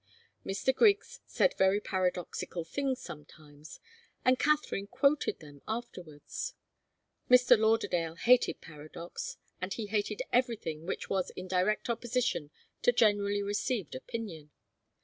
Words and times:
Mr. 0.43 0.73
Griggs 0.73 1.19
said 1.27 1.53
very 1.59 1.79
paradoxical 1.79 2.63
things 2.63 2.99
sometimes, 2.99 3.79
and 4.25 4.39
Katharine 4.39 4.87
quoted 4.87 5.37
them 5.41 5.61
afterwards. 5.67 6.55
Mr. 7.29 7.55
Lauderdale 7.55 8.15
hated 8.15 8.61
paradox 8.61 9.37
as 9.61 9.75
he 9.75 9.85
hated 9.85 10.23
everything 10.33 10.87
which 10.87 11.07
was 11.07 11.29
in 11.35 11.47
direct 11.47 11.87
opposition 11.87 12.49
to 12.81 12.91
generally 12.91 13.43
received 13.43 13.93
opinion. 13.93 14.49